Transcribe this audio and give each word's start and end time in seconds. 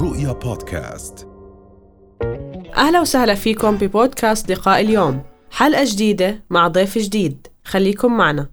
رؤيا 0.00 0.32
بودكاست. 0.32 1.28
أهلا 2.76 3.00
وسهلا 3.00 3.34
فيكم 3.34 3.76
ببودكاست 3.76 4.50
لقاء 4.50 4.80
اليوم. 4.80 5.22
حلقة 5.50 5.84
جديدة 5.84 6.44
مع 6.50 6.68
ضيف 6.68 6.98
جديد. 6.98 7.46
خليكم 7.64 8.16
معنا. 8.16 8.48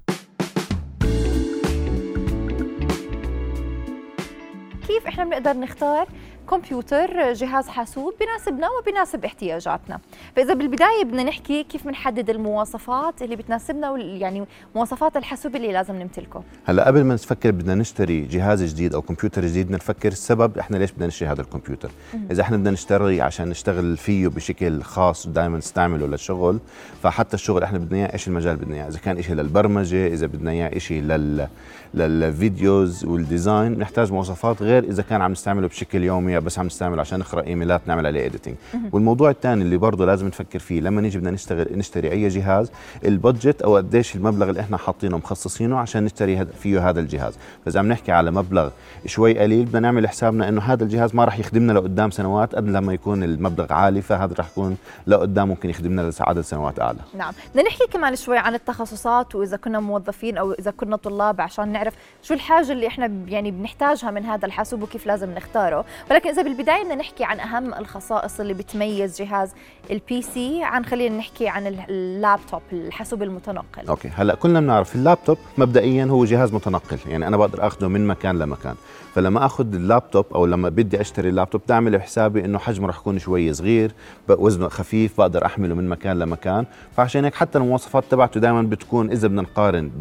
كيف 4.87 5.07
إحنا 5.07 5.23
بنقدر 5.23 5.53
نختار؟ 5.53 6.07
كمبيوتر 6.49 7.33
جهاز 7.33 7.67
حاسوب 7.67 8.13
بناسبنا 8.19 8.67
وبناسب 8.69 9.25
احتياجاتنا. 9.25 9.99
فإذا 10.35 10.53
بالبداية 10.53 11.03
بدنا 11.03 11.23
نحكي 11.23 11.63
كيف 11.63 11.87
بنحدد 11.87 12.29
المواصفات 12.29 13.21
اللي 13.21 13.35
بتناسبنا 13.35 13.97
يعني 13.97 14.45
مواصفات 14.75 15.17
الحاسوب 15.17 15.55
اللي 15.55 15.71
لازم 15.71 15.95
نمتلكه. 15.95 16.43
هلأ 16.65 16.87
قبل 16.87 17.03
ما 17.03 17.13
نفكر 17.13 17.51
بدنا 17.51 17.75
نشتري 17.75 18.21
جهاز 18.21 18.63
جديد 18.63 18.93
أو 18.93 19.01
كمبيوتر 19.01 19.45
جديد 19.45 19.65
بدنا 19.65 19.77
نفكر 19.77 20.07
السبب 20.11 20.57
إحنا 20.57 20.77
ليش 20.77 20.91
بدنا 20.91 21.07
نشتري 21.07 21.29
هذا 21.29 21.41
الكمبيوتر. 21.41 21.91
إذا 22.31 22.41
إحنا 22.41 22.57
بدنا 22.57 22.71
نشتري 22.71 23.21
عشان 23.21 23.49
نشتغل 23.49 23.97
فيه 23.97 24.27
بشكل 24.27 24.81
خاص 24.81 25.25
ودائما 25.25 25.57
نستعمله 25.57 26.07
للشغل 26.07 26.59
فحتى 27.03 27.33
الشغل 27.33 27.63
إحنا 27.63 27.77
بدنا 27.77 27.97
إياه 27.97 28.13
إيش 28.13 28.27
المجال 28.27 28.55
بدنا 28.55 28.75
إياه؟ 28.75 28.87
إذا 28.87 28.99
كان 28.99 29.21
شيء 29.21 29.35
للبرمجة 29.35 30.07
إذا 30.07 30.27
بدنا 30.27 30.51
إياه 30.51 30.77
شيء 30.77 31.01
لل 31.01 31.47
لل 31.93 32.21
videos 32.21 33.05
وال 33.05 33.24
design 33.24 33.79
نحتاج 33.79 34.11
مواصفات 34.11 34.63
غير 34.63 34.83
إذا 34.83 35.03
كان 35.03 35.21
عم 35.21 35.31
نستعمله 35.31 35.67
بشكل 35.67 36.03
يومي 36.03 36.34
بس 36.39 36.59
عم 36.59 36.65
نستعمله 36.65 37.01
عشان 37.01 37.19
نقرأ 37.19 37.43
إيميلات 37.43 37.81
نعمل 37.85 38.05
عليه 38.05 38.25
editing 38.25 38.55
والموضوع 38.91 39.29
الثاني 39.29 39.61
اللي 39.61 39.77
برضه 39.77 40.05
لازم 40.05 40.27
نفكر 40.27 40.59
فيه 40.59 40.81
لما 40.81 41.01
نيجي 41.01 41.17
بدنا 41.17 41.31
نشتغل 41.31 41.67
نشتري 41.71 42.11
أي 42.11 42.27
جهاز 42.27 42.71
البادجت 43.05 43.61
أو 43.61 43.77
قديش 43.77 44.15
المبلغ 44.15 44.49
اللي 44.49 44.61
إحنا 44.61 44.77
حاطينه 44.77 45.17
مخصصينه 45.17 45.79
عشان 45.79 46.03
نشتري 46.03 46.45
فيه 46.45 46.89
هذا 46.89 46.99
الجهاز. 46.99 47.37
فاذا 47.65 47.79
عم 47.79 47.87
نحكي 47.87 48.11
على 48.11 48.31
مبلغ 48.31 48.69
شوي 49.05 49.39
قليل 49.39 49.65
بدنا 49.65 49.79
نعمل 49.79 50.07
حسابنا 50.07 50.49
إنه 50.49 50.61
هذا 50.61 50.83
الجهاز 50.83 51.15
ما 51.15 51.25
راح 51.25 51.39
يخدمنا 51.39 51.73
لقدام 51.73 52.11
سنوات 52.11 52.55
قد 52.55 52.69
لما 52.69 52.93
يكون 52.93 53.23
المبلغ 53.23 53.73
عالي 53.73 54.01
فهذا 54.01 54.35
راح 54.37 54.47
يكون 54.47 54.77
لقدام 55.07 55.47
ممكن 55.47 55.69
يخدمنا 55.69 56.11
لعدد 56.19 56.41
سنوات 56.41 56.79
أعلى. 56.79 56.99
نعم. 57.17 57.33
بدنا 57.53 57.67
نحكي 57.67 57.87
كمان 57.91 58.15
شوي 58.15 58.37
عن 58.37 58.55
التخصصات 58.55 59.35
وإذا 59.35 59.57
كنا 59.57 59.79
موظفين 59.79 60.37
أو 60.37 60.51
إذا 60.51 60.71
كنا 60.71 60.95
طلاب 60.95 61.41
عشان 61.41 61.71
نعرف 61.71 61.93
شو 62.23 62.33
الحاجة 62.33 62.71
اللي 62.71 62.87
إحنا 62.87 63.11
يعني 63.27 63.51
بنحتاجها 63.51 64.11
من 64.11 64.25
هذا 64.25 64.45
الحاسوب 64.45 64.81
وكيف 64.81 65.07
لازم 65.07 65.31
نختاره. 65.31 65.85
ولكن 66.11 66.24
إذا 66.29 66.41
بالبداية 66.41 66.83
بدنا 66.83 66.95
نحكي 66.95 67.23
عن 67.23 67.39
أهم 67.39 67.73
الخصائص 67.73 68.39
اللي 68.39 68.53
بتميز 68.53 69.21
جهاز 69.21 69.51
ال 69.91 70.21
PC 70.21 70.63
عن 70.63 70.85
خلينا 70.85 71.17
نحكي 71.17 71.47
عن 71.47 71.67
ال- 71.67 71.79
اللابتوب 71.89 72.61
الحاسوب 72.73 73.23
المتنقل. 73.23 73.87
okay 73.89 74.09
هلأ 74.15 74.35
كلنا 74.35 74.59
بنعرف 74.59 74.95
اللابتوب 74.95 75.37
مبدئيا 75.57 76.05
هو 76.05 76.25
جهاز 76.25 76.53
متنقل 76.53 76.97
يعني 77.07 77.27
أنا 77.27 77.37
بقدر 77.37 77.67
اخذه 77.67 77.87
من 77.87 78.07
مكان 78.07 78.39
لمكان. 78.39 78.75
فلما 79.15 79.45
اخذ 79.45 79.73
اللابتوب 79.75 80.25
أو 80.35 80.45
لما 80.45 80.69
بدي 80.69 81.01
أشتري 81.01 81.29
اللابتوب 81.29 81.61
بعمل 81.69 82.01
حسابي 82.01 82.45
إنه 82.45 82.59
حجمه 82.59 82.87
رح 82.87 82.97
يكون 82.97 83.19
شوي 83.19 83.53
صغير 83.53 83.91
وزنه 84.29 84.67
خفيف 84.69 85.17
بقدر 85.17 85.45
أحمله 85.45 85.75
من 85.75 85.89
مكان 85.89 86.19
لمكان. 86.19 86.65
فعشان 86.97 87.23
هيك 87.23 87.35
حتى 87.35 87.57
المواصفات 87.57 88.03
تبعته 88.09 88.39
دائما 88.39 88.61
بتكون 88.61 89.11
إذا 89.11 89.27
بدنا 89.27 89.41
نقارن 89.41 89.91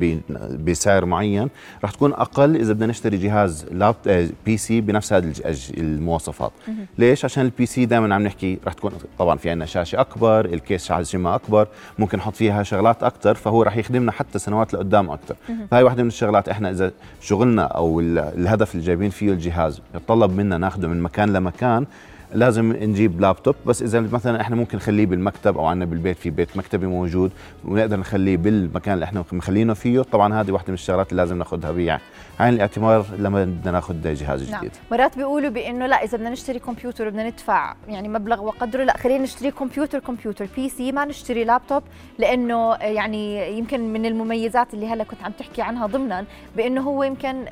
بسعر 0.65 1.05
معين 1.05 1.49
رح 1.85 1.91
تكون 1.91 2.13
أقل 2.13 2.57
إذا 2.57 2.73
بدنا 2.73 2.87
نشتري 2.87 3.17
جهاز 3.17 3.67
لاب 3.71 3.97
آه، 4.07 4.29
PC 4.47 4.81
بنفس 4.81 5.13
الج- 5.13 5.47
الج- 5.47 5.73
المواصفات. 6.15 6.53
ليش؟ 6.99 7.25
عشان 7.25 7.45
ال 7.45 7.67
PC 7.67 7.87
دائما 7.87 8.15
عم 8.15 8.23
نحكي 8.23 8.59
رح 8.67 8.73
تكون 8.73 8.93
طبعا 9.19 9.37
في 9.39 9.51
عندنا 9.51 9.67
شاشة 9.67 10.01
أكبر 10.01 10.45
ال 10.45 10.54
case 10.54 10.93
حجمها 10.93 11.35
أكبر 11.35 11.69
ممكن 11.99 12.19
نحط 12.19 12.35
فيها 12.37 12.63
شغلات 12.63 13.03
أكثر 13.03 13.35
فهو 13.35 13.63
رح 13.63 13.77
يخدمنا 13.77 14.13
حتى 14.13 14.39
سنوات 14.39 14.75
لقدام 14.75 15.11
أكثر 15.11 15.37
فهي 15.71 15.83
واحدة 15.83 16.03
من 16.03 16.09
الشغلات 16.09 16.49
إحنا 16.49 16.71
إذا 16.71 16.93
شغلنا 17.21 17.63
أو 17.63 18.01
ال- 18.01 18.19
الهدف 18.19 18.75
اللي 18.75 18.87
جايبين 18.87 19.11
فيه 19.11 19.31
الجهاز 19.31 19.81
يتطلب 19.95 20.31
منا 20.37 20.59
ناخده 20.59 20.89
من 20.89 21.01
مكان 21.03 21.33
لمكان 21.33 21.87
لازم 22.35 22.73
نجيب 22.73 23.21
لابتوب 23.21 23.55
بس 23.67 23.83
إذا 23.83 24.01
مثلا 24.01 24.41
إحنا 24.41 24.57
ممكن 24.57 24.77
نخليه 24.77 25.07
بالمكتب 25.07 25.59
أو 25.59 25.67
عندنا 25.67 25.91
بالبيت 25.91 26.19
في 26.19 26.31
بيت 26.31 26.57
مكتبي 26.57 26.87
موجود 26.87 27.33
ونقدر 27.65 27.97
نخليه 27.97 28.37
بالمكان 28.37 28.95
اللي 28.95 29.05
إحنا 29.05 29.25
مخلينه 29.33 29.75
فيه. 29.75 30.03
طبعا 30.03 30.41
هذه 30.41 30.51
واحدة 30.53 30.69
من 30.69 30.75
الشغلات 30.75 31.11
اللي 31.11 31.23
لازم 31.23 31.39
ناخذها 31.39 31.71
بعين 31.71 32.01
الاعتبار 32.41 33.07
لما 33.19 33.45
بدنا 33.45 33.73
ناخذ 33.73 34.15
جهاز 34.15 34.51
نعم. 34.51 34.61
جديد. 34.61 34.73
مرات 34.91 35.17
بيقولوا 35.17 35.51
بإنه 35.51 35.87
لا 35.87 36.05
إذا 36.05 36.19
بدنا 36.19 36.31
نشتري 36.31 36.59
كمبيوتر 36.59 37.09
بدنا 37.09 37.29
ندفع 37.29 37.75
يعني 37.89 38.09
مبلغ 38.09 38.45
وقدره 38.45 38.85
لا 38.85 38.97
خلينا 38.97 39.25
نشتري 39.25 39.51
كمبيوتر 39.51 39.99
كمبيوتر 39.99 40.47
PC 40.57 40.93
ما 40.93 41.05
نشتري 41.05 41.45
لابتوب 41.45 41.83
لأنه 42.19 42.75
يعني 42.75 43.59
يمكن 43.59 43.93
من 43.93 44.07
المميزات 44.07 44.75
اللي 44.75 44.87
هلا 44.89 45.05
كنت 45.05 45.23
عم 45.25 45.33
تحكي 45.33 45.63
عنها 45.63 45.87
ضمنا 45.87 46.25
بإنه 46.57 46.81
هو 46.81 47.03
يمكن 47.03 47.45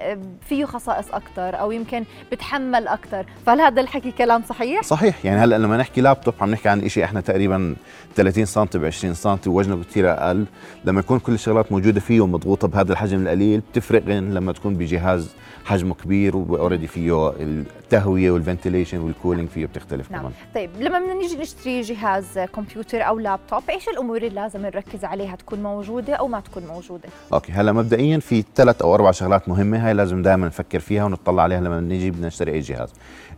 فيه 0.48 0.64
خصائص 0.64 1.10
أكثر 1.10 1.60
أو 1.60 1.72
يمكن 1.72 2.04
بتحمل 2.32 2.88
أكثر 2.88 3.26
فهل 3.46 3.60
هذا 3.60 3.80
الحكي 3.80 4.10
كلام 4.10 4.42
صحيح؟ 4.42 4.71
صحيح؟ 4.80 5.24
يعني 5.24 5.40
هلا 5.40 5.58
لما 5.58 5.76
نحكي 5.76 6.00
لابتوب 6.00 6.34
عم 6.40 6.50
نحكي 6.50 6.68
عن 6.68 6.88
شيء 6.88 7.04
إحنا 7.04 7.20
تقريبا 7.20 7.74
30 8.14 8.44
سم 8.44 8.64
ب 8.74 8.84
20 8.84 9.14
سم 9.14 9.36
ووزنه 9.46 9.82
كثير 9.84 10.12
أقل. 10.12 10.44
لما 10.84 11.00
يكون 11.00 11.18
كل 11.18 11.32
الشغلات 11.32 11.72
موجودة 11.72 12.00
فيه 12.00 12.20
ومضغوطة 12.20 12.68
بهذا 12.68 12.92
الحجم 12.92 13.22
القليل 13.22 13.60
بتفرق 13.60 14.02
غير 14.02 14.22
لما 14.22 14.52
تكون 14.52 14.74
بجهاز 14.74 15.28
حجمه 15.64 15.94
كبير 15.94 16.36
و 16.36 16.42
already 16.42 16.86
فيه 16.86 17.32
التهوية 17.40 18.30
وال 18.30 18.41
ventilation 18.41 18.98
وال 18.98 19.09
cooling 19.09 19.48
فيه 19.48 19.66
بتختلف 19.66 20.10
نعم. 20.10 20.20
كمان. 20.20 20.32
طيب 20.54 20.70
لما 20.80 20.98
بدنا 20.98 21.14
نيجي 21.14 21.36
نشتري 21.36 21.80
جهاز 21.80 22.38
كمبيوتر 22.38 23.02
أو 23.02 23.18
لابتوب 23.18 23.62
إيش 23.70 23.88
الأمور 23.88 24.16
اللي 24.16 24.28
لازم 24.28 24.62
نركز 24.62 25.04
عليها 25.04 25.36
تكون 25.36 25.62
موجودة 25.62 26.14
أو 26.14 26.28
ما 26.28 26.40
تكون 26.40 26.62
موجودة؟ 26.66 27.08
okay 27.32 27.52
هلا 27.52 27.72
مبدئيا 27.72 28.18
في 28.18 28.44
ثلاث 28.54 28.82
أو 28.82 28.94
أربع 28.94 29.10
شغلات 29.10 29.48
مهمة 29.48 29.86
هاي 29.86 29.94
لازم 29.94 30.22
دائما 30.22 30.46
نفكر 30.46 30.80
فيها 30.80 31.04
ونطلع 31.04 31.42
عليها 31.42 31.60
لما 31.60 31.80
نيجي 31.80 32.10
بدنا 32.10 32.26
نشتري 32.26 32.52
أي 32.52 32.60
جهاز. 32.60 32.88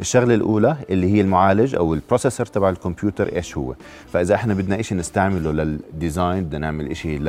الشغلة 0.00 0.34
الأولى 0.34 0.76
اللي 0.90 1.12
هي 1.12 1.20
المعالج 1.24 1.74
أو 1.74 1.94
ال 1.94 1.99
processor 1.99 2.46
تبع 2.46 2.68
الكمبيوتر 2.68 3.36
إيش 3.36 3.56
هو. 3.56 3.74
فإذا 4.12 4.34
إحنا 4.34 4.54
بدنا 4.54 4.82
شيء 4.82 4.98
نستعمله 4.98 5.52
لل 5.52 5.75
design 5.75 6.44
بدنا 6.44 6.58
نعمل 6.58 6.96
شيء 6.96 7.20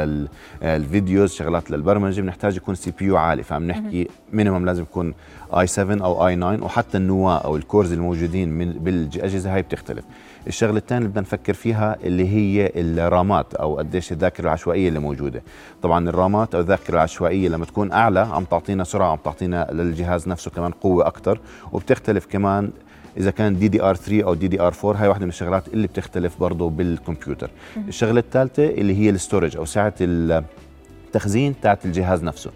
لل 0.62 0.80
videos 0.80 1.34
شغلات 1.34 1.72
للبرمجة 1.72 2.22
بنحتاج 2.22 2.56
يكون 2.58 2.76
CPU 2.76 3.18
عالي. 3.18 3.44
فعم 3.44 3.68
نحكي 3.68 4.08
minimum 4.34 4.66
لازم 4.66 4.84
يكون 4.84 5.14
i 5.54 5.68
7 5.68 6.06
أو 6.06 6.28
i 6.28 6.36
9 6.36 6.64
وحتى 6.64 6.98
النواة 6.98 7.38
أو 7.38 7.56
ال 7.56 7.62
cores 7.62 7.94
الموجودين 7.94 8.50
من 8.50 8.72
بالأجهزة 8.72 9.56
هاي 9.56 9.62
بتختلف. 9.62 10.06
الشغلة 10.48 10.78
الثانية 10.78 11.00
اللي 11.00 11.10
بدنا 11.10 11.22
نفكر 11.22 11.54
فيها 11.54 11.98
اللي 12.04 12.30
هي 12.30 12.72
الرامات 12.76 13.54
أو 13.56 13.78
قديش 13.78 14.12
الذاكرة 14.12 14.44
العشوائية 14.44 14.88
اللي 14.88 15.00
موجودة. 15.00 15.44
طبعا 15.82 16.10
الرامات 16.10 16.56
أو 16.56 16.62
الذاكرة 16.62 16.96
العشوائية 16.96 17.50
لما 17.50 17.66
تكون 17.66 17.92
أعلى 17.92 18.20
عم 18.20 18.44
تعطينا 18.44 18.84
سرعة 18.84 19.12
عم 19.12 19.18
تعطينا 19.24 19.68
للجهاز 19.72 20.28
نفسه 20.28 20.52
كمان 20.52 20.72
قوة 20.72 21.08
أكثر 21.08 21.40
وبتختلف 21.72 22.26
كمان 22.26 22.72
إذا 23.18 23.32
كان 23.32 23.60
DDR 23.60 23.96
3 23.96 24.24
أو 24.24 24.34
DDR 24.34 24.74
4 24.84 25.02
هاي 25.02 25.08
واحدة 25.08 25.26
من 25.26 25.30
الشغلات 25.30 25.68
اللي 25.68 25.88
بتختلف 25.88 26.40
برضه 26.40 26.70
بالكمبيوتر. 26.70 27.50
الشغلة 27.88 28.20
الثالثة 28.20 28.66
اللي 28.70 28.96
هي 29.00 29.10
ال 29.10 29.16
storage 29.16 29.58
أو 29.58 29.66
سعه 29.66 29.94
التخزين 30.02 31.56
تاعت 31.62 31.86
الجهاز 31.86 32.24
نفسه. 32.24 32.52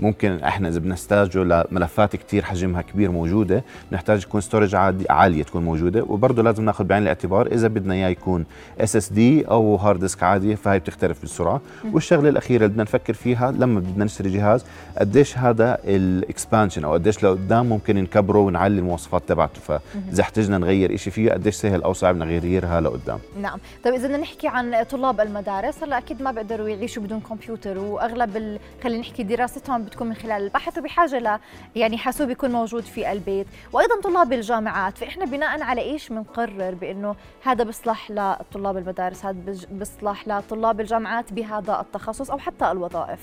ممكن 0.00 0.38
إحنا 0.42 0.68
اذا 0.68 0.78
بنحتاجه 0.78 1.38
لملفات 1.38 2.16
كتير 2.16 2.44
حجمها 2.44 2.82
كبير 2.82 3.10
موجودة 3.10 3.64
بنحتاج 3.90 4.22
يكون 4.22 4.40
storage 4.40 4.74
عالية 5.10 5.42
تكون 5.42 5.64
موجودة 5.64 6.02
وبرضه 6.02 6.42
لازم 6.42 6.64
ناخذ 6.64 6.84
بعين 6.84 7.02
الاعتبار 7.02 7.46
إذا 7.46 7.68
بدنا 7.68 7.94
إياه 7.94 8.08
يكون 8.08 8.44
SSD 8.80 9.48
أو 9.48 9.76
hard 9.76 10.00
disk 10.00 10.22
عادي 10.22 10.56
فهي 10.56 10.78
بتختلف 10.78 11.20
بالسرعه 11.20 11.60
والشغلة 11.92 12.28
الأخيرة 12.28 12.56
اللي 12.56 12.68
بدنا 12.68 12.82
نفكر 12.82 13.12
فيها 13.12 13.50
لما 13.50 13.80
بدنا 13.80 14.04
نشتري 14.04 14.30
جهاز 14.30 14.64
قديش 14.98 15.38
هذا 15.38 15.78
ال 15.84 15.94
expansion 15.94 16.84
أو 16.84 16.92
قديش 16.92 17.24
لقدام 17.24 17.66
ممكن 17.66 17.96
نكبره 17.96 18.38
ونعلي 18.38 18.78
المواصفات 18.78 19.22
تبعته. 19.28 19.60
فاذا 19.60 20.20
احتجنا 20.20 20.58
نغير 20.58 20.96
شيء 20.96 21.12
فيه 21.12 21.32
قديش 21.32 21.54
سهل 21.54 21.82
أو 21.82 21.92
صعب 21.92 22.16
نغيرها 22.16 22.80
لقدام. 22.80 23.18
نعم. 23.40 23.58
طيب 23.84 23.94
إذا 23.94 24.06
بدنا 24.06 24.18
نحكي 24.18 24.48
عن 24.48 24.82
طلاب 24.90 25.20
المدارس 25.20 25.82
هلأ 25.82 25.98
أكيد 25.98 26.22
ما 26.22 26.30
بيقدروا 26.32 26.68
يعيشوا 26.68 27.02
بدون 27.02 27.20
كمبيوتر 27.20 27.78
وأغلب. 27.78 28.58
خلينا 28.82 29.00
نحكي 29.00 29.22
دراستهم 29.22 29.84
بتكون 29.88 30.06
من 30.08 30.14
خلال 30.14 30.42
البحث 30.42 30.78
وبحاجة 30.78 31.18
ل 31.18 31.38
يعني 31.76 31.98
حاسوب 31.98 32.30
يكون 32.30 32.50
موجود 32.50 32.82
في 32.82 33.12
البيت. 33.12 33.46
وأيضا 33.72 34.00
طلاب 34.04 34.32
الجامعات 34.32 34.98
فإحنا 34.98 35.24
بناء 35.24 35.62
على 35.62 35.80
إيش 35.80 36.08
بنقرر 36.08 36.74
بإنه 36.74 37.16
هذا 37.42 37.64
بيصلح 37.64 38.10
لطلاب 38.10 38.76
المدارس 38.76 39.24
هذا 39.24 39.36
بيصلح 39.70 40.28
لطلاب 40.28 40.80
الجامعات 40.80 41.32
بهذا 41.32 41.80
التخصص 41.80 42.30
أو 42.30 42.38
حتى 42.38 42.70
الوظائف. 42.70 43.20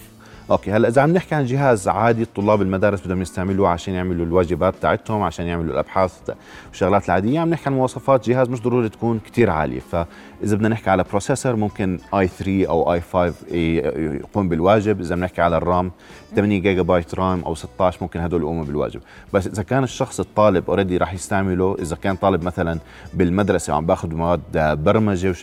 أوكي 0.51 0.71
هلا 0.71 0.87
إذا 0.87 1.01
عم 1.01 1.13
نحكي 1.13 1.35
عن 1.35 1.45
جهاز 1.45 1.87
عادي 1.87 2.25
طلاب 2.25 2.61
المدارس 2.61 3.05
بدهم 3.05 3.21
يستعملوه 3.21 3.69
عشان 3.69 3.93
يعملوا 3.93 4.25
الواجبات 4.25 4.75
تاعتهم 4.75 5.23
عشان 5.23 5.45
يعملوا 5.45 5.73
الأبحاث 5.73 6.31
والشغلات 6.67 7.05
العادية 7.05 7.39
عم 7.39 7.49
نحكي 7.49 7.69
عن 7.69 7.75
مواصفات 7.75 8.29
جهاز 8.29 8.49
مش 8.49 8.61
ضروري 8.61 8.89
تكون 8.89 9.19
كتير 9.19 9.49
عالية. 9.49 9.79
فإذا 9.79 10.55
بدنا 10.55 10.69
نحكي 10.69 10.89
على 10.89 11.03
processor 11.03 11.55
ممكن 11.55 11.99
i 12.13 12.27
3 12.27 12.69
أو 12.69 12.93
i 12.93 13.01
5 13.01 13.33
يقوم 13.51 14.49
بالواجب. 14.49 15.01
إذا 15.01 15.15
بنحكي 15.15 15.41
على 15.41 15.57
ال 15.57 15.66
RAM 15.66 15.91
8 16.35 16.54
جيجا 16.59 16.81
بايت 16.81 17.15
RAM 17.15 17.41
أو 17.41 17.55
16 17.55 17.97
ممكن 18.01 18.19
هدول 18.19 18.41
يقوموا 18.41 18.65
بالواجب. 18.65 19.01
بس 19.33 19.47
إذا 19.47 19.63
كان 19.63 19.83
الشخص 19.83 20.19
الطالب 20.19 20.63
already 20.69 20.97
راح 20.97 21.13
يستعمله 21.13 21.75
إذا 21.79 21.95
كان 21.95 22.15
طالب 22.15 22.43
مثلا 22.43 22.79
بالمدرسة 23.13 23.73
وعم 23.73 23.85
باخذ 23.85 24.15
مواد 24.15 24.41
برمجة 24.83 25.35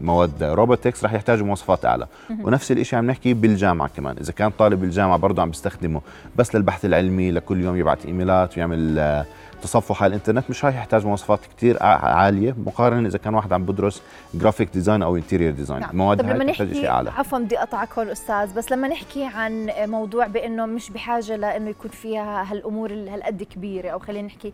ومواد 0.00 0.42
robotics 0.42 1.04
راح 1.04 1.12
يحتاجوا 1.12 1.46
مواصفات 1.46 1.84
أعلى. 1.84 2.06
ونفس 2.42 2.72
الشيء 2.72 2.98
عم 2.98 3.06
نحكي 3.06 3.34
بالجامعة 3.34 3.88
كمان. 3.96 4.16
إذا 4.20 4.32
كان 4.32 4.50
طالب 4.50 4.84
الجامعة 4.84 5.16
برضه 5.18 5.42
عم 5.42 5.50
بيستخدمه 5.50 6.00
بس 6.36 6.54
للبحث 6.54 6.84
العلمي 6.84 7.30
لكل 7.30 7.60
يوم 7.60 7.76
يبعث 7.76 8.06
إيميلات 8.06 8.56
ويعمل 8.56 8.98
آه، 8.98 9.26
تصفح 9.62 10.02
على 10.02 10.10
الإنترنت 10.10 10.44
مش 10.50 10.64
راح 10.64 10.74
يحتاج 10.74 11.06
مواصفات 11.06 11.40
كثير 11.56 11.82
عالية. 11.82 12.54
مقارنة 12.66 13.08
إذا 13.08 13.18
كان 13.18 13.34
واحد 13.34 13.52
عم 13.52 13.64
بدرس 13.64 14.02
graphic 14.34 14.68
design 14.72 15.02
أو 15.02 15.16
interior 15.16 15.52
design 15.52 15.80
نعم. 15.80 15.90
المواد 15.90 16.22
بتحتاج 16.22 16.72
شيء 16.72 16.88
أعلى. 16.88 17.10
عفوا 17.10 17.38
بدي 17.38 17.58
أقطعك 17.58 17.88
هون 17.98 18.08
أستاذ 18.08 18.54
بس 18.54 18.72
لما 18.72 18.88
نحكي 18.88 19.24
عن 19.24 19.70
موضوع 19.78 20.26
بإنه 20.30 20.66
مش 20.66 20.90
بحاجة 20.90 21.36
لإنه 21.36 21.70
يكون 21.70 21.90
فيها 21.90 22.52
هالأمور 22.52 22.92
هالقد 22.92 23.42
كبيرة 23.42 23.90
أو 23.90 23.98
خلينا 23.98 24.26
نحكي 24.26 24.52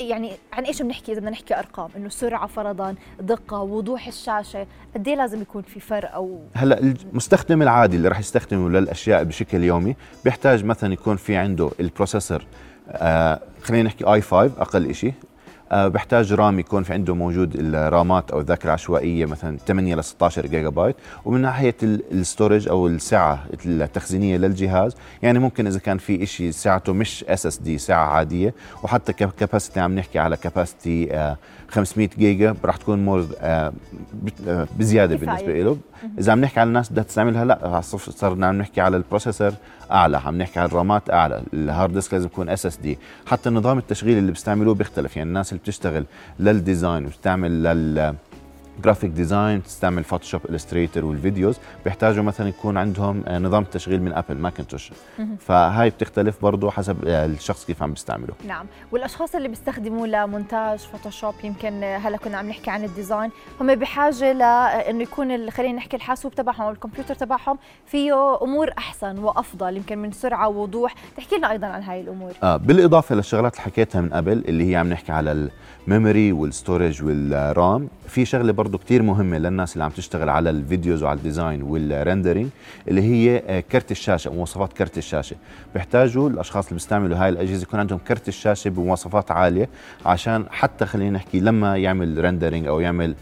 يعني 0.00 0.32
عن 0.52 0.64
إيش 0.64 0.82
بنحكي 0.82 1.12
إذا 1.12 1.20
بدنا 1.20 1.30
نحكي 1.30 1.58
أرقام؟ 1.58 1.90
إنه 1.96 2.08
سرعة 2.08 2.46
فرضا 2.46 2.94
دقة 3.20 3.60
وضوح 3.60 4.06
الشاشة 4.06 4.66
قد 4.94 5.08
إيه 5.08 5.14
لازم 5.14 5.42
يكون 5.42 5.62
في 5.62 5.80
فرق 5.80 6.14
أو 6.14 6.40
هلأ 6.54 6.78
المستخدم 6.80 7.62
العادي 7.62 7.96
اللي 7.96 8.08
راح 8.08 8.18
يستخدمه 8.18 8.68
للأشياء 8.68 9.24
بشكل 9.24 9.64
يومي 9.64 9.96
بيحتاج 10.24 10.64
مثلا 10.64 10.92
يكون 10.92 11.16
في 11.16 11.36
عنده 11.36 11.70
ال 11.80 11.86
processor 11.86 12.44
آه 12.88 13.40
خلينا 13.62 13.82
نحكي 13.82 14.04
i 14.04 14.20
5 14.20 14.44
أقل 14.58 14.94
شيء 14.94 15.12
بحتاج 15.72 16.32
RAM 16.32 16.58
يكون 16.58 16.82
في 16.82 16.92
عنده 16.92 17.14
موجود 17.14 17.56
الرامات 17.56 18.30
أو 18.30 18.40
الذاكرة 18.40 18.66
العشوائية 18.66 19.26
مثلا 19.26 19.58
8 19.66 19.94
ل 19.94 20.04
16 20.04 20.46
جيجا 20.46 20.68
بايت. 20.68 20.96
ومن 21.24 21.40
ناحية 21.40 21.74
ال 21.82 21.93
storage 21.93 22.68
أو 22.68 22.86
السعة 22.86 23.44
التخزينية 23.66 24.36
للجهاز 24.36 24.96
يعني 25.22 25.38
ممكن 25.38 25.66
إذا 25.66 25.78
كان 25.78 25.98
في 25.98 26.26
شيء 26.26 26.50
سعته 26.50 26.92
مش 26.92 27.24
SSD 27.24 27.78
سعه 27.78 28.06
عادية 28.06 28.54
وحتى 28.82 29.12
capacity 29.12 29.80
عم 29.80 29.94
نحكي 29.94 30.18
على 30.18 30.36
capacity 30.36 31.14
آه 31.14 31.36
500 31.72 32.08
جيجا 32.18 32.54
راح 32.64 32.76
تكون 32.76 33.04
more 33.04 33.26
آه، 33.40 33.72
آه، 34.48 34.66
بزيادة 34.78 35.16
بالنسبة 35.16 35.62
له 35.62 35.78
إذا 36.18 36.32
عم 36.32 36.40
نحكي 36.40 36.60
على 36.60 36.68
الناس 36.68 36.92
بدها 36.92 37.04
تستعملها 37.04 37.44
لا 37.44 37.80
صرنا 37.80 38.46
عم 38.46 38.58
نحكي 38.58 38.80
على 38.80 38.96
ال 38.96 39.02
processor 39.02 39.52
أعلى 39.90 40.16
عم 40.16 40.38
نحكي 40.38 40.60
على 40.60 40.68
الرامات 40.68 41.10
أعلى 41.10 41.42
ال 41.54 41.62
hard 41.62 41.92
disk 41.92 42.12
لازم 42.12 42.26
يكون 42.26 42.48
SSD 42.48 42.98
حتى 43.26 43.50
نظام 43.50 43.78
التشغيل 43.78 44.18
اللي 44.18 44.32
بيستعملوه 44.32 44.74
بيختلف 44.74 45.16
يعني 45.16 45.28
الناس 45.28 45.52
بتشتغل 45.62 46.04
لل 46.40 46.56
design 46.56 47.06
وبتعمل 47.06 47.62
لل 47.62 48.14
graphic 48.84 49.10
design 49.10 49.62
تستعمل 49.62 50.04
Photoshop 50.04 50.40
Illustrator 50.50 51.04
وال 51.04 51.16
videos. 51.16 51.58
بيحتاجوا 51.84 52.22
مثلا 52.22 52.48
يكون 52.48 52.76
عندهم 52.76 53.22
آه، 53.26 53.38
نظام 53.38 53.64
تشغيل 53.64 54.02
من 54.02 54.12
Apple 54.12 54.34
Macintosh 54.38 54.92
فهاي 55.40 55.90
بتختلف 55.90 56.42
برضه 56.42 56.70
حسب 56.70 56.96
آه، 57.06 57.26
الشخص 57.26 57.64
كيف 57.64 57.82
عم 57.82 57.92
بيستعمله. 57.92 58.34
نعم. 58.46 58.66
والأشخاص 58.92 59.34
اللي 59.34 59.48
بيستخدموا 59.48 60.06
لمونتاج 60.06 60.78
Photoshop 60.78 61.34
يمكن 61.44 61.84
هلا 61.84 62.16
كنا 62.16 62.36
عم 62.38 62.48
نحكي 62.48 62.70
عن 62.70 62.84
ال 62.84 62.90
design. 62.90 63.30
هم 63.60 63.74
بحاجة 63.74 64.32
لأنه 64.32 65.02
يكون 65.02 65.50
خلينا 65.50 65.76
نحكي 65.76 65.96
الحاسوب 65.96 66.34
تبعهم 66.34 66.62
أو 66.62 66.70
الكمبيوتر 66.70 67.14
تبعهم 67.14 67.58
فيه 67.86 68.42
أمور 68.42 68.70
أحسن 68.78 69.18
وأفضل 69.18 69.76
يمكن 69.76 69.98
من 69.98 70.12
سرعة 70.12 70.48
ووضوح. 70.48 70.94
تحكي 71.16 71.36
لنا 71.36 71.50
أيضا 71.50 71.66
عن 71.66 71.82
هاي 71.82 72.00
الأمور. 72.00 72.32
آه 72.42 72.56
بالإضافة 72.56 73.14
للشغلات 73.14 73.52
اللي 73.52 73.64
حكيتها 73.64 74.00
من 74.00 74.08
قبل 74.08 74.32
اللي 74.32 74.70
هي 74.70 74.76
عم 74.76 74.88
نحكي 74.88 75.12
على 75.12 75.48
ال 75.88 75.94
memory 75.94 76.32
وال 76.32 76.48
storage 76.48 77.02
وال 77.04 77.38
RAM 77.38 77.88
في 78.08 78.24
شغلة 78.24 78.52
برضه 78.62 78.78
كثير 78.78 79.02
مهمه 79.02 79.38
للناس 79.38 79.72
اللي 79.72 79.84
عم 79.84 79.90
تشتغل 79.90 80.28
على 80.28 80.50
ال 80.50 80.57
videos 80.57 81.02
وعلى 81.02 81.16
ال 81.16 81.23
design 81.23 81.62
وال 81.62 81.78
rendering 81.78 82.48
اللي 82.88 83.02
هي 83.02 83.42
آه، 83.46 83.60
كرت 83.60 83.90
الشاشة 83.90 84.32
مواصفات 84.32 84.72
كرت 84.72 84.98
الشاشة. 84.98 85.36
بيحتاجوا 85.74 86.28
الأشخاص 86.30 86.64
اللي 86.64 86.74
بيستعملوا 86.74 87.16
هاي 87.16 87.28
الأجهزة 87.28 87.62
يكون 87.62 87.80
عندهم 87.80 87.98
كرت 87.98 88.28
الشاشة 88.28 88.70
بمواصفات 88.70 89.30
عالية 89.30 89.68
عشان 90.06 90.46
حتى 90.50 90.86
خلينا 90.86 91.10
نحكي 91.10 91.40
لما 91.40 91.76
يعمل 91.76 92.24
rendering 92.24 92.66
أو 92.66 92.80
يعمل 92.80 93.14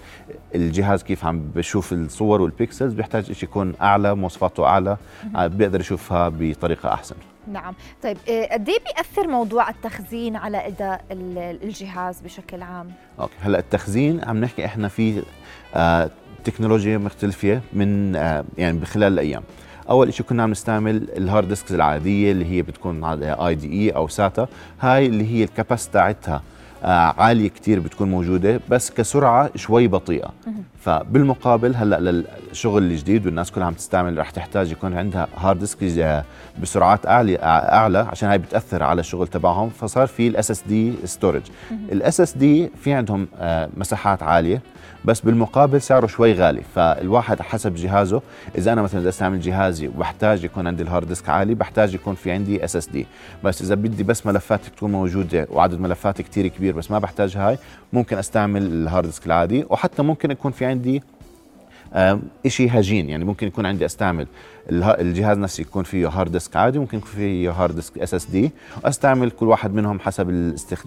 الجهاز 0.54 1.02
كيف 1.02 1.24
عم 1.24 1.42
بشوف 1.54 1.92
الصور 1.92 2.42
وال 2.42 2.55
pixels 2.55 2.92
بيحتاج 2.92 3.32
شيء 3.32 3.48
يكون 3.48 3.74
أعلى 3.80 4.14
مواصفاته 4.14 4.66
أعلى 4.66 4.96
آه، 5.36 5.46
بيقدر 5.46 5.80
يشوفها 5.80 6.28
بطريقة 6.28 6.92
أحسن. 6.92 7.14
نعم. 7.46 7.74
طيب 8.02 8.16
آه، 8.28 8.52
قد 8.52 8.68
إيه 8.68 8.78
بيأثر 8.78 9.28
موضوع 9.28 9.68
التخزين 9.70 10.36
على 10.36 10.66
أداء 10.66 11.04
الجهاز 11.10 12.20
بشكل 12.20 12.62
عام؟ 12.62 12.90
okay 13.20 13.34
هلأ 13.40 13.58
التخزين 13.58 14.24
عم 14.24 14.36
نحكي 14.40 14.64
إحنا 14.64 14.88
في 14.88 15.22
آه 15.74 16.10
تكنولوجيا 16.44 16.98
مختلفة 16.98 17.60
من 17.72 18.16
آه 18.16 18.44
يعني 18.58 18.78
بخلال 18.78 19.12
الأيام. 19.12 19.42
أول 19.90 20.14
شيء 20.14 20.26
كنا 20.26 20.42
عم 20.42 20.50
نستعمل 20.50 21.08
ال 21.16 21.23
hard 21.23 21.48
disks 21.48 21.72
العادية 21.72 22.32
اللي 22.32 22.44
هي 22.44 22.62
بتكون 22.62 23.04
IDE 23.04 23.90
أو 23.90 24.08
SATA 24.08 24.48
هاي 24.80 25.06
اللي 25.06 25.26
هي 25.34 25.44
ال 25.44 25.50
capacity 25.50 25.92
تاعتها 25.92 26.42
آه 26.84 26.86
عالية 27.18 27.48
كثير 27.48 27.80
بتكون 27.80 28.10
موجودة 28.10 28.60
بس 28.68 28.90
كسرعة 28.90 29.50
شوي 29.56 29.88
بطيئة. 29.88 30.30
فبالمقابل 30.80 31.74
هلأ 31.76 32.24
للشغل 32.50 32.82
الجديد 32.82 33.26
والناس 33.26 33.50
كلها 33.50 33.66
عم 33.66 33.74
تستعمل 33.74 34.18
رح 34.18 34.30
تحتاج 34.30 34.70
يكون 34.70 34.96
عندها 34.96 35.28
hard 35.36 35.58
disk 35.58 36.24
بسرعات 36.62 37.06
أعلى 37.06 37.36
أعلى 37.42 37.98
عشان 37.98 38.28
هاي 38.28 38.38
بتأثر 38.38 38.82
على 38.82 39.00
الشغل 39.00 39.28
تبعهم. 39.28 39.68
فصار 39.68 40.06
في 40.06 40.28
ال 40.28 40.50
SSD 40.50 40.92
storage 41.04 41.42
ال 41.92 42.20
SSD 42.20 42.70
في 42.82 42.92
عندهم 42.92 43.28
آه 43.38 43.68
مساحات 43.76 44.22
عالية 44.22 44.62
بس 45.04 45.20
بالمقابل 45.20 45.80
سعره 45.82 46.06
شوي 46.06 46.32
غالي. 46.32 46.62
فالواحد 46.74 47.42
حسب 47.42 47.74
جهازه 47.74 48.22
إذا 48.58 48.72
أنا 48.72 48.82
مثلا 48.82 49.00
بدي 49.00 49.08
أستعمل 49.08 49.40
جهازي 49.40 49.88
وبحتاج 49.88 50.44
يكون 50.44 50.66
عندي 50.66 50.82
ال 50.82 50.88
hard 50.88 51.08
disk 51.08 51.28
عالي 51.28 51.54
بحتاج 51.54 51.94
يكون 51.94 52.14
في 52.14 52.30
عندي 52.30 52.64
SSD 52.64 53.06
بس 53.44 53.62
إذا 53.62 53.74
بدي 53.74 54.02
بس 54.02 54.26
ملفات 54.26 54.60
تكون 54.76 54.92
موجودة 54.92 55.46
وعدد 55.50 55.80
ملفات 55.80 56.22
كثير 56.22 56.46
كبير 56.46 56.76
بس 56.76 56.90
ما 56.90 56.98
بحتاج 56.98 57.36
هاي 57.36 57.58
ممكن 57.92 58.18
أستعمل 58.18 58.62
ال 58.62 58.71
hard 58.71 59.06
disk 59.06 59.26
العادي. 59.26 59.64
وحتى 59.70 60.02
ممكن 60.02 60.30
يكون 60.30 60.52
في 60.52 60.64
عندي 60.64 61.02
شيء 62.46 62.78
هجين. 62.78 63.10
يعني 63.10 63.24
ممكن 63.24 63.46
يكون 63.46 63.66
عندي 63.66 63.86
أستعمل 63.86 64.26
الجهاز 64.72 65.38
نفسه 65.38 65.60
يكون 65.60 65.82
فيه 65.84 66.08
hard 66.08 66.32
disk 66.32 66.56
عادي 66.56 66.78
ممكن 66.78 66.98
يكون 66.98 67.10
فيه 67.10 67.50
hard 67.50 67.74
disk 67.74 67.98
SSD 67.98 68.50
واستعمل 68.84 69.30
كل 69.30 69.48
واحد 69.48 69.74
منهم 69.74 70.00
حسب 70.00 70.30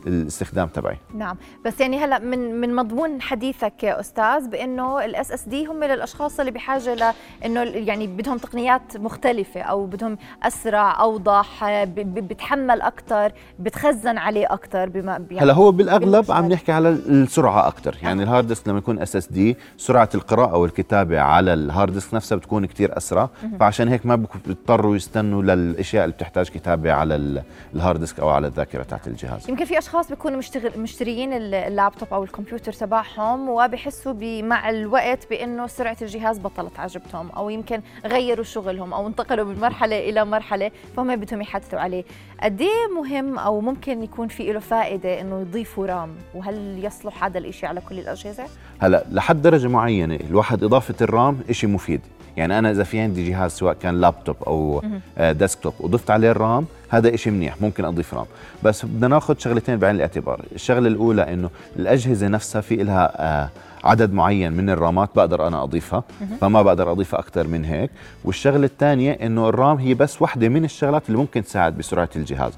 الاستخدام 0.08 0.68
تبعي. 0.68 0.98
نعم. 1.16 1.38
بس 1.66 1.82
يعني 1.82 2.00
هلا 2.00 2.20
من 2.20 2.62
من 2.62 2.76
مضمون 2.76 3.22
حديثك 3.22 3.84
يا 3.84 4.00
أستاذ 4.00 4.48
بأنه 4.48 5.06
ال 5.06 5.32
SSD 5.32 5.66
هم 5.66 5.84
للأشخاص 5.84 6.40
اللي 6.40 6.52
بحاجة 6.52 6.94
لأنه 7.42 7.62
يعني 7.62 8.08
بدهم 8.08 8.38
تقنيات 8.38 8.98
مختلفة 8.98 9.62
أو 9.62 9.86
بدهم 9.86 10.18
أسرع 10.44 11.02
أوضح 11.02 11.66
بتحمل 11.88 12.82
أكثر 12.82 13.32
بتخزن 13.60 14.18
عليه 14.18 14.54
أكثر 14.54 14.90
بما 14.90 15.12
يعني 15.12 15.40
هلا 15.40 15.54
هو 15.54 15.72
بالأغلب 15.72 16.32
عم 16.32 16.46
نحكي 16.46 16.72
على 16.72 16.90
السرعة 16.90 17.68
أكثر 17.68 17.98
يعني 18.04 18.22
آه. 18.22 18.24
ال 18.26 18.30
hard 18.30 18.48
disk 18.48 18.68
لما 18.68 18.78
يكون 18.78 19.00
SSD 19.00 19.58
سرعة 19.78 20.10
القراءة 20.16 20.58
والكتابة 20.58 20.93
على 20.94 21.54
ال 21.54 21.62
hard 21.62 21.94
disk 21.94 22.14
نفسها 22.14 22.36
بتكون 22.36 22.66
كثير 22.66 22.98
أسرع. 22.98 23.30
فعشان 23.60 23.88
هيك 23.88 24.06
ما 24.06 24.16
بيضطروا 24.16 24.96
يستنوا 24.96 25.42
للأشياء 25.44 26.04
اللي 26.04 26.16
بتحتاج 26.16 26.50
كتابة 26.50 26.92
على 26.92 27.44
ال 27.76 27.81
hard 27.81 28.00
disk 28.00 28.20
أو 28.20 28.30
على 28.30 28.48
الذاكرة 28.48 28.84
تاعت 28.84 29.08
الجهاز. 29.08 29.50
يمكن 29.50 29.66
في 29.66 29.78
أشخاص 29.78 30.10
بيكونوا 30.10 30.38
مشتغل 30.38 30.80
مشتريين 30.80 31.34
اللابتوب 31.34 32.08
أو 32.14 32.24
الكمبيوتر 32.24 32.74
تبعهم 32.74 33.50
وبحسوا 33.50 34.14
مع 34.42 34.70
الوقت 34.70 35.30
بإنه 35.30 35.68
سرعة 35.68 35.98
الجهاز 36.02 36.40
بطلت 36.40 36.80
عجبتهم 36.80 37.30
أو 37.30 37.50
يمكن 37.50 37.82
غيروا 38.06 38.44
شغلهم 38.44 38.94
أو 38.94 39.08
انتقلوا 39.08 39.46
من 39.46 39.60
مرحلة 39.60 40.10
إلى 40.10 40.26
مرحلة 40.26 40.72
فهم 40.98 41.16
بدهم 41.16 41.42
يحدثوا 41.42 41.80
عليه. 41.80 42.04
قد 42.44 42.62
إيه 42.62 42.96
مهم 42.96 43.40
أو 43.40 43.62
ممكن 43.62 44.04
يكون 44.04 44.28
في 44.28 44.54
له 44.54 44.60
فائدة 44.60 45.22
إنه 45.22 45.42
يضيفوا 45.42 45.88
RAM؟ 45.88 46.16
وهل 46.36 46.86
يصلح 46.86 47.24
هذا 47.24 47.38
الشيء 47.38 47.70
على 47.70 47.82
كل 47.90 48.00
الأجهزة؟ 48.00 48.44
هلا 48.80 49.04
لحد 49.12 49.42
درجة 49.42 49.68
معينة 49.68 50.16
الواحد 50.16 50.64
إضافة 50.64 50.83
ال 51.02 51.11
RAM 51.11 51.40
شيء 51.52 51.70
مفيد. 51.70 52.02
يعني 52.38 52.60
أنا 52.60 52.72
إذا 52.72 52.84
في 52.84 53.00
عندي 53.00 53.30
جهاز 53.30 53.52
سواء 53.52 53.74
كان 53.74 54.02
لابتوب 54.02 54.36
أو 54.48 54.82
desktop 55.20 55.74
آه، 55.82 55.86
وضفت 55.86 56.12
عليه 56.12 56.32
ال 56.32 56.40
RAM 56.40 56.66
هذا 56.94 57.16
شيء 57.16 57.34
منيح 57.34 57.62
ممكن 57.62 57.86
أضيف 57.86 58.14
RAM 58.14 58.26
بس 58.64 58.86
بدنا 58.86 59.08
ناخذ 59.08 59.38
شغلتين 59.38 59.78
بعين 59.78 59.96
الاعتبار. 59.96 60.42
الشغلة 60.56 60.88
الأولى 60.88 61.34
إنه 61.34 61.50
الأجهزة 61.76 62.28
نفسها 62.28 62.62
في 62.62 62.76
لها 62.76 63.50
عدد 63.84 64.14
معين 64.14 64.54
من 64.54 64.70
الرامات 64.70 65.10
بقدر 65.16 65.48
أنا 65.48 65.64
أضيفها 65.64 66.04
فما 66.42 66.62
بقدر 66.62 66.92
أضيفها 66.92 67.20
أكثر 67.20 67.48
من 67.48 67.66
هيك. 67.66 67.90
والشغلة 68.26 68.66
الثانية 68.66 69.12
إنه 69.12 69.50
ال 69.50 69.57
RAM 69.57 69.78
هي 69.78 69.94
بس 69.94 70.22
وحدة 70.22 70.50
من 70.50 70.66
الشغلات 70.66 71.04
اللي 71.08 71.18
ممكن 71.18 71.44
تساعد 71.44 71.78
بسرعة 71.78 72.10
الجهاز. 72.16 72.54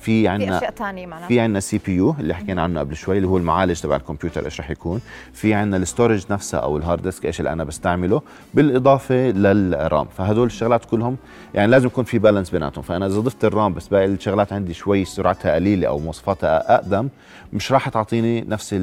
في 0.00 0.28
عندنا 0.28 0.58
في 0.58 0.58
أشياء 0.58 0.70
ثانية 0.70 1.06
معناها 1.06 1.28
في 1.28 1.40
عندنا 1.40 1.60
CPU 1.60 2.14
اللي 2.20 2.34
حكينا 2.34 2.62
عنه 2.62 2.80
قبل 2.80 2.96
شوي 2.96 3.16
اللي 3.16 3.28
هو 3.28 3.36
المعالج 3.36 3.80
تبع 3.80 3.96
الكمبيوتر 3.96 4.44
إيش 4.44 4.60
رح 4.60 4.70
يكون. 4.70 5.00
في 5.32 5.54
عندنا 5.54 5.76
ال 5.76 5.82
storage 5.82 6.24
نفسها 6.30 6.60
أو 6.60 6.76
ال 6.76 6.81
hard 6.81 7.02
disk 7.02 7.26
إيش 7.26 7.40
اللي 7.40 7.52
أنا 7.52 7.64
بستعمله 7.64 8.22
بالإضافة 8.54 9.30
للرام. 9.30 10.06
فهدول 10.16 10.46
الشغلات 10.46 10.84
كلهم 10.84 11.16
يعني 11.54 11.70
لازم 11.70 11.86
يكون 11.86 12.04
في 12.04 12.18
بالانس 12.18 12.50
بيناتهم. 12.50 12.82
فأنا 12.82 13.06
إذا 13.06 13.20
ضفت 13.20 13.44
الرام 13.44 13.63
بس 13.68 13.88
باقي 13.88 14.04
الشغلات 14.04 14.52
عندي 14.52 14.74
شوي 14.74 15.04
سرعتها 15.04 15.54
قليلة 15.54 15.88
أو 15.88 15.98
مواصفاتها 15.98 16.74
أقدم. 16.74 17.08
مش 17.52 17.72
راح 17.72 17.88
تعطيني 17.88 18.40
نفس 18.40 18.74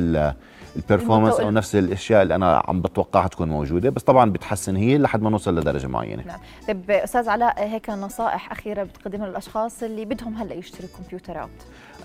البرفورمانس 0.76 1.40
أو 1.40 1.52
نفس 1.52 1.76
الأشياء 1.76 2.24
اللي 2.24 2.36
أنا 2.36 2.64
عم 2.68 2.82
بتوقعها 2.82 3.28
تكون 3.28 3.50
موجودة 3.50 3.90
بس 3.90 4.04
طبعا 4.04 4.32
بتحسن 4.32 4.76
هي 4.76 4.98
لحد 4.98 5.22
ما 5.22 5.30
نوصل 5.30 5.60
لدرجة 5.60 5.88
معينة. 5.88 6.24
نعم. 6.28 6.40
طيب 6.68 6.92
أستاذ 6.92 7.30
علاء 7.30 7.68
هيك 7.68 7.90
نصائح 7.90 8.52
أخيرة 8.52 8.84
بتقدمها 8.84 9.28
للأشخاص 9.28 9.84
اللي 9.84 10.06
بدهم 10.06 10.36
هلأ 10.36 10.54
يشتروا 10.54 10.90
كمبيوترات. 10.98 11.50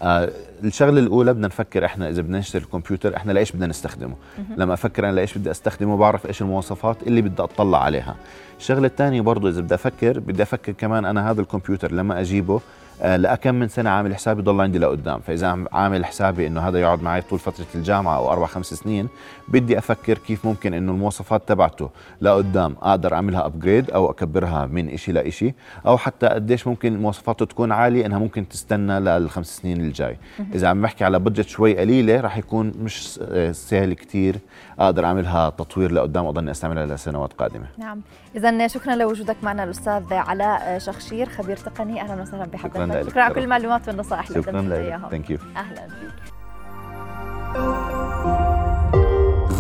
آه 0.03 0.31
الشغلة 0.65 1.01
الأولى 1.01 1.33
بدنا 1.33 1.47
نفكر 1.47 1.85
إحنا 1.85 2.09
إذا 2.09 2.23
بدنا 2.23 2.39
نشتري 2.39 2.63
الكمبيوتر 2.65 3.17
إحنا 3.17 3.33
لإيش 3.33 3.53
بدنا 3.53 3.67
نستخدمه؟ 3.67 4.15
لما 4.57 4.75
أفكر 4.75 5.05
أنا 5.05 5.13
لإيش 5.13 5.39
بدي 5.39 5.51
أستخدمه 5.51 5.97
بعرف 5.97 6.27
إيش 6.27 6.43
المواصفات 6.43 7.03
اللي 7.03 7.23
بدي 7.23 7.43
أطلع 7.43 7.83
عليها. 7.83 8.17
الشغلة 8.59 8.87
الثانية 8.87 9.21
برضه 9.21 9.49
إذا 9.49 9.61
بدي 9.61 9.75
أفكر 9.75 10.19
بدي 10.19 10.43
أفكر 10.43 10.73
كمان 10.73 11.05
أنا 11.05 11.31
هذا 11.31 11.41
الكمبيوتر 11.41 11.93
لما 11.93 12.21
أجيبه 12.21 12.61
لأكم 13.01 13.55
من 13.55 13.69
سنة 13.69 13.91
عامل 13.91 14.15
حسابي 14.15 14.43
ضل 14.43 14.61
عندي 14.61 14.79
لقدام. 14.79 15.21
فإذا 15.21 15.65
عامل 15.73 16.05
حسابي 16.05 16.47
إنه 16.47 16.61
هذا 16.61 16.81
يقعد 16.81 17.03
معي 17.03 17.21
طول 17.21 17.39
فترة 17.39 17.67
الجامعة 17.75 18.17
أو 18.17 18.33
أربع 18.33 18.47
خمس 18.47 18.67
سنين 18.67 19.09
بدي 19.49 19.79
أفكر 19.79 20.19
كيف 20.19 20.47
ممكن 20.47 20.75
إنه 20.75 20.93
المواصفات 20.93 21.49
تبعته 21.49 21.91
لقدام 22.21 22.77
أقدر 22.83 23.15
أعملها 23.15 23.47
أبجريد 23.47 23.91
أو 23.91 24.11
أكبرها 24.11 24.67
من 24.67 24.89
إشي 24.89 25.13
لإشي 25.13 25.55
أو 25.87 25.99
حتى 25.99 26.27
قديش 26.27 26.67
ممكن 26.67 27.01
مواصفاته 27.01 27.47
تكون 27.47 27.73
عالية 27.73 28.07
إنها 28.07 28.19
ممكن 28.19 28.49
تستنى 28.49 29.01
للخمس 29.01 29.57
سنين 29.57 29.81
الجاي. 29.81 30.19
إذا 30.55 30.69
عم 30.69 30.83
بحكي 30.83 31.05
على 31.05 31.19
budget 31.19 31.49
شوي 31.49 31.79
قليلة 31.79 32.21
راح 32.21 32.39
يكون 32.39 32.73
مش 32.81 33.21
آه، 33.23 33.53
سهل 33.53 33.93
كتير 33.93 34.37
أقدر 34.79 35.05
أعملها 35.05 35.51
تطوير 35.51 35.93
لقدام 35.93 36.25
وأضلني 36.25 36.51
أستعملها 36.51 36.87
لسنوات 36.87 37.33
قادمة. 37.33 37.67
نعم. 37.79 38.01
اذا 38.37 38.67
شكرا 38.67 38.95
لوجودك 38.95 39.37
معنا 39.43 39.65
الأستاذ 39.65 40.03
علاء 40.13 40.79
شخشير 40.79 41.29
خبير 41.29 41.57
تقني. 41.57 42.01
أهلا 42.01 42.23
وسهلا 42.23 42.45
بحضرتك. 42.45 42.86
شكراً 42.89 43.03
لك. 43.03 43.11
شكرا 43.11 43.23
على 43.23 43.35
كل 43.35 43.43
المعلومات 43.43 43.89
والنصائح 43.89 44.29
اللي 44.29 44.43
شكرا 44.43 44.63
لك. 44.63 44.73
إياها. 44.73 45.09
thank 45.11 45.31
you 45.31 45.39
أهلا. 45.57 45.89
فيك 45.89 46.33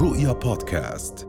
رؤيا 0.00 0.32
بودكاست. 0.32 1.28